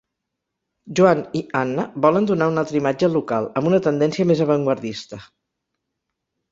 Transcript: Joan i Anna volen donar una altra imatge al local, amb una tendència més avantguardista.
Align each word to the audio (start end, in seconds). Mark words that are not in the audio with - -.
Joan 0.99 1.21
i 1.41 1.41
Anna 1.59 1.85
volen 2.07 2.31
donar 2.31 2.49
una 2.55 2.63
altra 2.65 2.81
imatge 2.81 3.09
al 3.11 3.15
local, 3.19 3.51
amb 3.61 3.73
una 3.73 3.83
tendència 3.91 4.31
més 4.33 4.45
avantguardista. 4.49 5.23